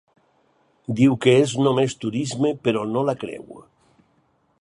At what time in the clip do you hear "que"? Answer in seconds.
1.25-1.35